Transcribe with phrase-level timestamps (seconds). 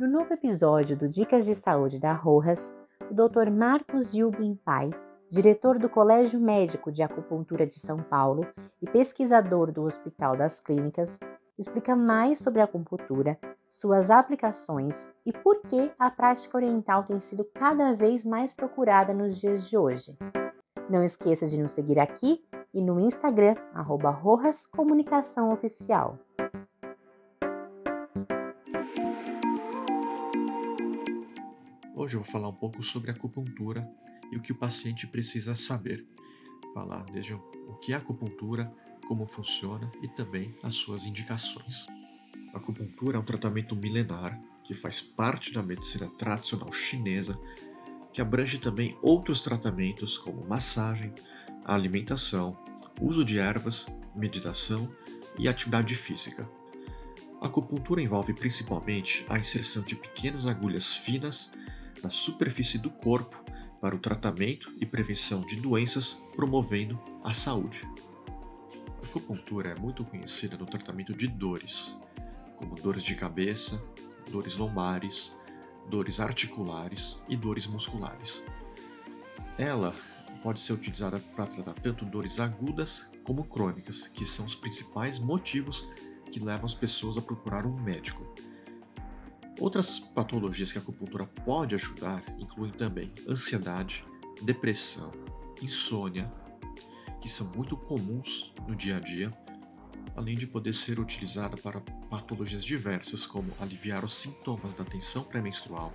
[0.00, 2.74] No novo episódio do Dicas de Saúde da Rojas,
[3.10, 3.50] o Dr.
[3.50, 4.88] Marcos Yubin Pai,
[5.28, 8.46] diretor do Colégio Médico de Acupuntura de São Paulo
[8.80, 11.18] e pesquisador do Hospital das Clínicas,
[11.58, 17.44] explica mais sobre a acupuntura, suas aplicações e por que a prática oriental tem sido
[17.44, 20.16] cada vez mais procurada nos dias de hoje.
[20.88, 22.42] Não esqueça de nos seguir aqui
[22.72, 26.18] e no Instagram, arroba Rojas Comunicação Oficial.
[32.10, 33.88] Hoje eu vou falar um pouco sobre acupuntura
[34.32, 36.04] e o que o paciente precisa saber.
[36.74, 38.68] Falar desde o que é acupuntura,
[39.06, 41.86] como funciona e também as suas indicações.
[42.52, 47.40] A acupuntura é um tratamento milenar que faz parte da medicina tradicional chinesa,
[48.12, 51.14] que abrange também outros tratamentos como massagem,
[51.64, 52.58] alimentação,
[53.00, 53.86] uso de ervas,
[54.16, 54.92] meditação
[55.38, 56.50] e atividade física.
[57.40, 61.52] A acupuntura envolve principalmente a inserção de pequenas agulhas finas
[62.02, 63.42] na superfície do corpo
[63.80, 67.82] para o tratamento e prevenção de doenças, promovendo a saúde.
[69.02, 71.96] A acupuntura é muito conhecida no tratamento de dores,
[72.56, 73.82] como dores de cabeça,
[74.30, 75.34] dores lombares,
[75.88, 78.42] dores articulares e dores musculares.
[79.56, 79.94] Ela
[80.42, 85.86] pode ser utilizada para tratar tanto dores agudas como crônicas, que são os principais motivos
[86.30, 88.24] que levam as pessoas a procurar um médico.
[89.60, 94.02] Outras patologias que a acupuntura pode ajudar incluem também ansiedade,
[94.40, 95.12] depressão,
[95.62, 96.32] insônia,
[97.20, 99.30] que são muito comuns no dia a dia,
[100.16, 105.92] além de poder ser utilizada para patologias diversas, como aliviar os sintomas da tensão pré-menstrual,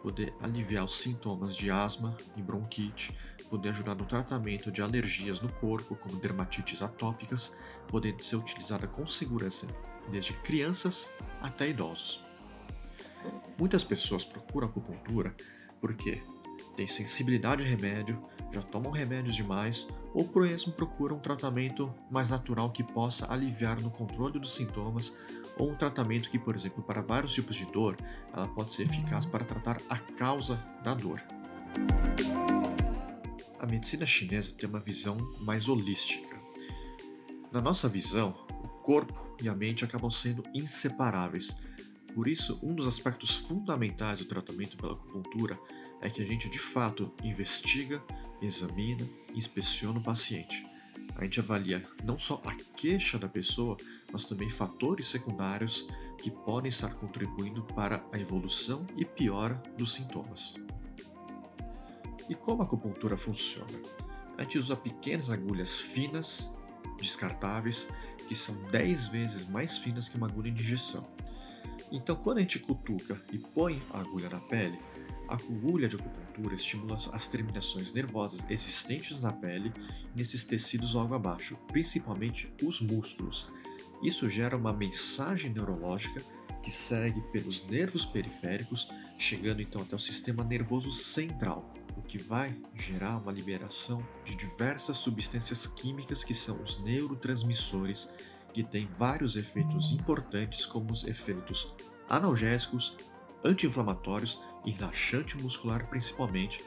[0.00, 3.12] poder aliviar os sintomas de asma e bronquite,
[3.50, 7.52] poder ajudar no tratamento de alergias no corpo, como dermatites atópicas,
[7.88, 9.66] podendo ser utilizada com segurança
[10.08, 12.31] desde crianças até idosos.
[13.58, 15.34] Muitas pessoas procuram acupuntura
[15.80, 16.22] porque
[16.76, 22.30] têm sensibilidade a remédio, já tomam remédios demais ou por mesmo procuram um tratamento mais
[22.30, 25.12] natural que possa aliviar no controle dos sintomas
[25.58, 27.96] ou um tratamento que, por exemplo, para vários tipos de dor,
[28.32, 31.22] ela pode ser eficaz para tratar a causa da dor.
[33.58, 36.36] A medicina chinesa tem uma visão mais holística.
[37.50, 41.54] Na nossa visão, o corpo e a mente acabam sendo inseparáveis
[42.14, 45.58] por isso, um dos aspectos fundamentais do tratamento pela acupuntura
[46.00, 48.02] é que a gente de fato investiga,
[48.40, 50.66] examina e inspeciona o paciente.
[51.16, 53.76] A gente avalia não só a queixa da pessoa,
[54.12, 55.86] mas também fatores secundários
[56.18, 60.54] que podem estar contribuindo para a evolução e piora dos sintomas.
[62.28, 63.72] E como a acupuntura funciona?
[64.38, 66.50] A gente usa pequenas agulhas finas,
[66.98, 67.86] descartáveis,
[68.28, 71.06] que são 10 vezes mais finas que uma agulha de injeção.
[71.92, 74.78] Então, quando a gente cutuca e põe a agulha na pele,
[75.28, 79.72] a agulha de acupuntura estimula as terminações nervosas existentes na pele
[80.16, 83.46] nesses tecidos logo abaixo, principalmente os músculos.
[84.02, 86.22] Isso gera uma mensagem neurológica
[86.62, 88.88] que segue pelos nervos periféricos,
[89.18, 94.96] chegando então até o sistema nervoso central, o que vai gerar uma liberação de diversas
[94.96, 98.08] substâncias químicas que são os neurotransmissores
[98.52, 101.74] que tem vários efeitos importantes, como os efeitos
[102.08, 102.96] analgésicos,
[103.44, 106.64] anti-inflamatórios e relaxante muscular principalmente.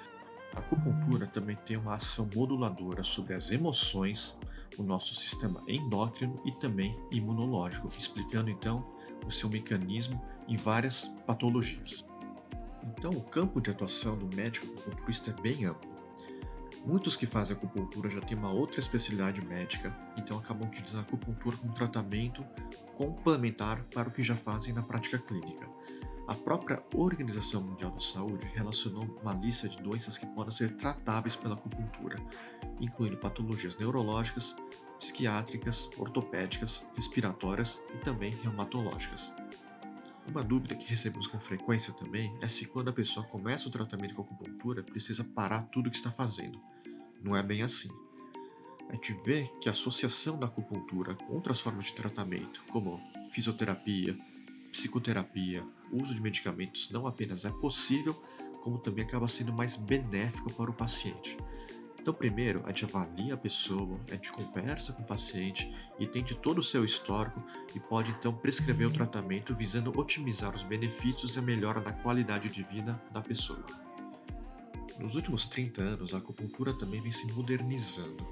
[0.55, 4.37] A acupuntura também tem uma ação moduladora sobre as emoções,
[4.77, 8.85] o nosso sistema endócrino e também imunológico, explicando então
[9.25, 12.03] o seu mecanismo em várias patologias.
[12.83, 15.94] Então, o campo de atuação do médico acupunturista é bem amplo.
[16.85, 21.57] Muitos que fazem acupuntura já têm uma outra especialidade médica, então acabam utilizando a acupuntura
[21.57, 22.45] como tratamento
[22.93, 25.67] complementar para o que já fazem na prática clínica.
[26.27, 31.35] A própria Organização Mundial da Saúde relacionou uma lista de doenças que podem ser tratáveis
[31.35, 32.17] pela acupuntura,
[32.79, 34.55] incluindo patologias neurológicas,
[34.99, 39.33] psiquiátricas, ortopédicas, respiratórias e também reumatológicas.
[40.35, 44.13] Uma dúvida que recebemos com frequência também é se quando a pessoa começa o tratamento
[44.13, 46.59] com acupuntura precisa parar tudo o que está fazendo
[47.25, 47.89] não é bem assim.
[48.87, 53.01] A gente vê que a associação da acupuntura com outras formas de tratamento, como
[53.31, 54.15] fisioterapia,
[54.71, 58.13] psicoterapia, uso de medicamentos, não apenas é possível,
[58.61, 61.35] como também acaba sendo mais benéfico para o paciente.
[62.05, 66.59] Então, primeiro, a gente avalia a pessoa, a gente conversa com o paciente, entende todo
[66.59, 67.43] o seu histórico
[67.73, 72.49] e pode então prescrever o tratamento visando otimizar os benefícios e a melhora da qualidade
[72.49, 73.65] de vida da pessoa.
[74.99, 78.23] Nos últimos 30 anos, a acupuntura também vem se modernizando.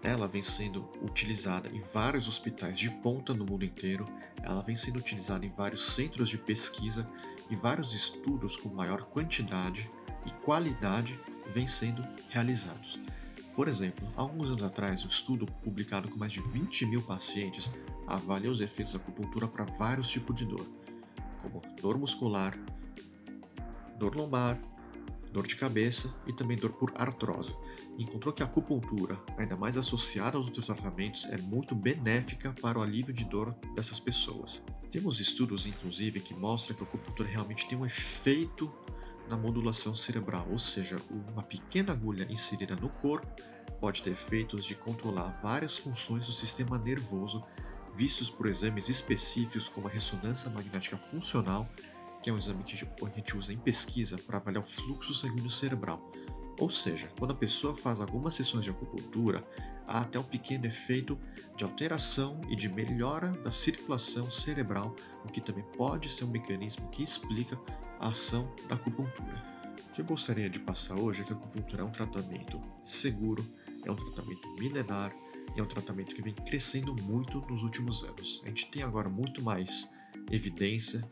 [0.00, 4.06] ela vem sendo utilizada em vários hospitais de ponta no mundo inteiro,
[4.44, 7.04] ela vem sendo utilizada em vários centros de pesquisa
[7.50, 9.90] e vários estudos com maior quantidade
[10.24, 11.18] e qualidade
[11.52, 12.98] vêm sendo realizados.
[13.54, 17.70] Por exemplo, alguns anos atrás, um estudo publicado com mais de 20 mil pacientes
[18.06, 20.66] avalia os efeitos da acupuntura para vários tipos de dor,
[21.40, 22.58] como dor muscular,
[23.96, 24.58] dor lombar,
[25.32, 27.56] dor de cabeça e também dor por artrose.
[27.98, 32.82] Encontrou que a acupuntura, ainda mais associada aos outros tratamentos, é muito benéfica para o
[32.82, 34.62] alívio de dor dessas pessoas.
[34.90, 38.72] Temos estudos, inclusive, que mostram que a acupuntura realmente tem um efeito
[39.28, 40.96] na modulação cerebral, ou seja,
[41.32, 43.26] uma pequena agulha inserida no corpo
[43.80, 47.44] pode ter efeitos de controlar várias funções do sistema nervoso,
[47.94, 51.68] vistos por exames específicos como a ressonância magnética funcional
[52.24, 55.50] que é um exame que a gente usa em pesquisa para avaliar o fluxo sanguíneo
[55.50, 56.10] cerebral.
[56.58, 59.46] Ou seja, quando a pessoa faz algumas sessões de acupuntura,
[59.86, 61.18] há até um pequeno efeito
[61.54, 66.88] de alteração e de melhora da circulação cerebral, o que também pode ser um mecanismo
[66.88, 67.60] que explica
[68.08, 69.42] ação da acupuntura.
[69.88, 73.44] O que eu gostaria de passar hoje é que a acupuntura é um tratamento seguro,
[73.84, 75.14] é um tratamento milenar
[75.56, 78.42] é um tratamento que vem crescendo muito nos últimos anos.
[78.44, 79.88] A gente tem agora muito mais
[80.32, 81.08] evidência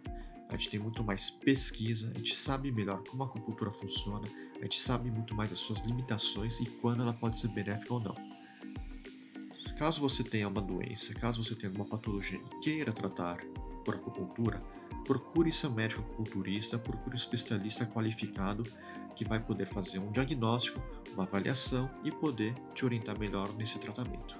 [0.52, 4.28] a gente tem muito mais pesquisa, a gente sabe melhor como a acupuntura funciona,
[4.60, 8.00] a gente sabe muito mais as suas limitações e quando ela pode ser benéfica ou
[8.00, 8.14] não.
[9.78, 13.38] Caso você tenha uma doença, caso você tenha alguma patologia e queira tratar
[13.82, 14.62] por acupuntura,
[15.04, 18.64] procure seu médico acupunturista, procure um especialista qualificado
[19.14, 20.80] que vai poder fazer um diagnóstico,
[21.14, 24.36] uma avaliação e poder te orientar melhor nesse tratamento.